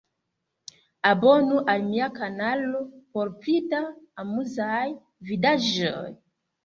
[1.11, 2.81] Abonu al mia kanalo
[3.13, 3.83] por pli da
[4.25, 4.83] amuzaj
[5.31, 6.07] vidaĵoj